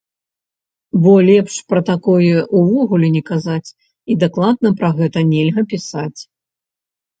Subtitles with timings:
[1.03, 3.69] Бо лепш пра такое ўвогуле не казаць
[4.11, 6.21] і дакладна пра гэта нельга пісаць.